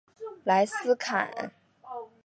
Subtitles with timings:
[0.45, 1.53] 莱斯坎。